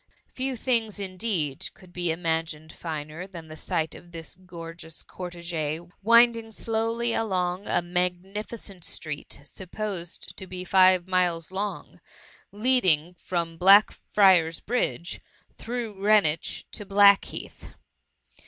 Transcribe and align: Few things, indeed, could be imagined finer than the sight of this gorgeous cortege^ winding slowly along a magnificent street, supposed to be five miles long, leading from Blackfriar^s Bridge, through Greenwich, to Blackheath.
Few 0.33 0.55
things, 0.55 0.99
indeed, 0.99 1.69
could 1.75 1.93
be 1.93 2.09
imagined 2.11 2.71
finer 2.73 3.27
than 3.27 3.49
the 3.49 3.55
sight 3.55 3.93
of 3.93 4.11
this 4.11 4.33
gorgeous 4.33 5.03
cortege^ 5.03 5.91
winding 6.01 6.51
slowly 6.53 7.13
along 7.13 7.67
a 7.67 7.83
magnificent 7.83 8.83
street, 8.83 9.39
supposed 9.43 10.35
to 10.37 10.47
be 10.47 10.65
five 10.65 11.07
miles 11.07 11.51
long, 11.51 12.01
leading 12.51 13.13
from 13.19 13.59
Blackfriar^s 13.59 14.65
Bridge, 14.65 15.21
through 15.55 15.93
Greenwich, 15.93 16.65
to 16.71 16.83
Blackheath. 16.83 17.75